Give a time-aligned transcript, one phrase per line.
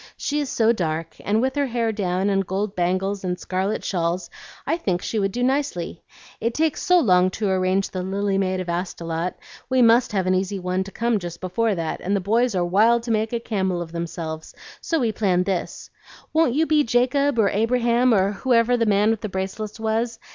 [0.17, 4.31] She is so dark, and with her hair down, and gold bangles and scarlet shawls,
[4.65, 6.01] I think she would do nicely.
[6.39, 9.37] It takes so long to arrange the 'Lily Maid of Astolat'
[9.69, 12.65] we MUST have an easy one to come just before that, and the boys are
[12.65, 15.91] wild to make a camel of themselves, so we planned this.
[16.33, 20.17] Won't you be Jacob or Abraham or whoever the man with the bracelets was?"